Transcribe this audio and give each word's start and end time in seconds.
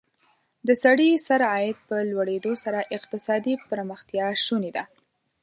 د 0.67 0.69
سړي 0.83 1.09
سر 1.27 1.41
عاید 1.51 1.77
په 1.87 1.95
لوړېدو 2.11 2.51
سره 2.63 2.79
اقتصادي 2.97 3.53
پرمختیا 3.69 4.27
شونې 4.45 4.71
ده. 4.75 4.83